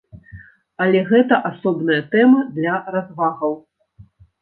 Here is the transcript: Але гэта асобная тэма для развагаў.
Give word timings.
Але 0.85 0.99
гэта 1.11 1.39
асобная 1.51 2.01
тэма 2.17 2.43
для 2.59 2.73
развагаў. 2.99 3.53